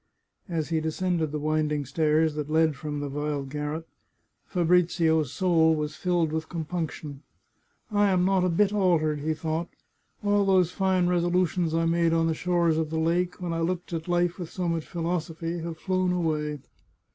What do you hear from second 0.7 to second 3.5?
descended the winding stairs that led from the vile 189